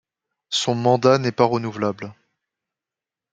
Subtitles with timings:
[0.49, 2.11] Son mandat n'est pas renouvelable.